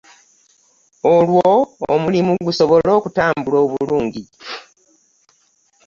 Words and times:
Olwo 1.13 1.49
omulimu 1.93 2.31
gusobole 2.47 2.89
okutambula 2.97 3.57
obulungi 3.65 4.23